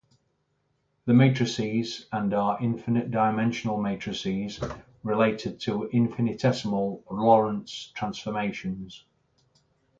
The 1.05 1.13
matrices 1.13 2.07
and 2.11 2.33
are 2.33 2.57
infinite-dimensional 2.59 3.79
matrices, 3.79 4.59
related 5.03 5.59
to 5.59 5.89
infinitesimal 5.93 7.03
Lorentz 7.11 7.91
transformations. 7.93 9.05